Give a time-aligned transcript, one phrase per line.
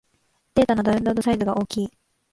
[0.55, 1.91] データのダウンロードサイズが大きい